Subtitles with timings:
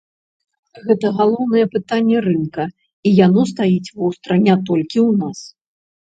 [0.85, 2.65] Гэта галоўнае пытанне рынка,
[3.09, 5.39] і яно стаіць востра не толькі ў нас.